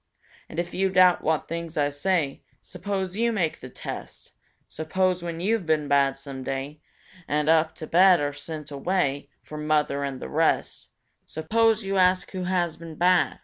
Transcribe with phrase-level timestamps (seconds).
[0.49, 4.31] And if you doubt what things I say, Suppose you make the test;
[4.67, 6.81] Suppose, when you've been bad some day
[7.27, 10.89] And up to bed are sent away From mother and the rest—
[11.27, 13.39] Suppose you ask, Who has been bad?"